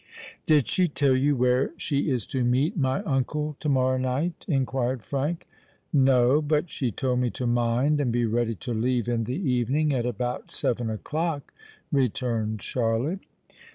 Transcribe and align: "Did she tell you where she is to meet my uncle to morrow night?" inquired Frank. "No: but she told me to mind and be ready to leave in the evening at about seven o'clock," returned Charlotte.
"Did 0.47 0.67
she 0.67 0.87
tell 0.87 1.15
you 1.15 1.35
where 1.35 1.73
she 1.77 2.09
is 2.09 2.25
to 2.33 2.43
meet 2.43 2.75
my 2.75 3.03
uncle 3.03 3.55
to 3.59 3.69
morrow 3.69 3.99
night?" 3.99 4.45
inquired 4.47 5.03
Frank. 5.03 5.45
"No: 5.93 6.41
but 6.41 6.71
she 6.71 6.89
told 6.91 7.19
me 7.19 7.29
to 7.29 7.45
mind 7.45 8.01
and 8.01 8.11
be 8.11 8.25
ready 8.25 8.55
to 8.55 8.73
leave 8.73 9.07
in 9.07 9.25
the 9.25 9.37
evening 9.39 9.93
at 9.93 10.07
about 10.07 10.49
seven 10.51 10.89
o'clock," 10.89 11.53
returned 11.91 12.63
Charlotte. 12.63 13.19